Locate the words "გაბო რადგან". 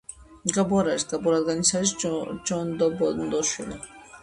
1.11-1.61